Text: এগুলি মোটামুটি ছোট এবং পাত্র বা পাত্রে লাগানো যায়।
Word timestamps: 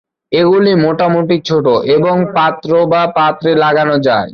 এগুলি 0.31 0.71
মোটামুটি 0.83 1.35
ছোট 1.45 1.65
এবং 1.95 2.15
পাত্র 2.35 2.69
বা 2.91 3.01
পাত্রে 3.17 3.51
লাগানো 3.55 3.95
যায়। 4.07 4.29